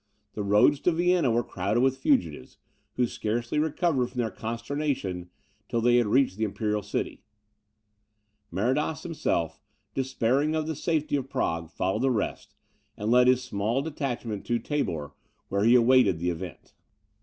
The 0.33 0.41
roads 0.41 0.79
to 0.79 0.91
Vienna 0.91 1.29
were 1.29 1.43
crowded 1.43 1.81
with 1.81 1.99
fugitives, 1.99 2.57
who 2.95 3.05
scarcely 3.05 3.59
recovered 3.59 4.07
from 4.07 4.19
their 4.19 4.31
consternation 4.31 5.29
till 5.69 5.79
they 5.79 6.01
reached 6.01 6.37
the 6.37 6.43
imperial 6.43 6.81
city. 6.81 7.21
Maradas 8.49 9.03
himself, 9.03 9.61
despairing 9.93 10.55
of 10.55 10.65
the 10.65 10.75
safety 10.75 11.15
of 11.17 11.29
Prague, 11.29 11.69
followed 11.69 12.01
the 12.01 12.09
rest, 12.09 12.55
and 12.97 13.11
led 13.11 13.27
his 13.27 13.43
small 13.43 13.83
detachment 13.83 14.43
to 14.47 14.57
Tabor, 14.57 15.11
where 15.49 15.63
he 15.65 15.75
awaited 15.75 16.17
the 16.17 16.31
event. 16.31 16.73